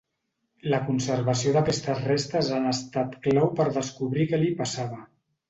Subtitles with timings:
[0.73, 5.01] La conservació d'aquestes restes han estat clau per descobrir què li passava.